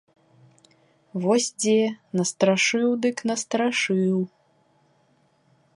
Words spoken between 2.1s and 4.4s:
настрашыў дык настрашыў!